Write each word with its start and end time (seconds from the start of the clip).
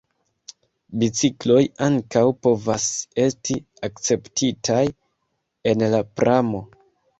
Bicikloj 1.01 1.59
ankaŭ 1.87 2.23
povas 2.47 2.87
esti 3.27 3.59
akceptitaj 3.89 4.83
en 5.75 5.89
la 5.95 6.03
pramo. 6.19 6.67